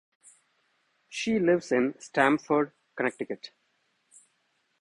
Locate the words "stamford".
1.99-2.71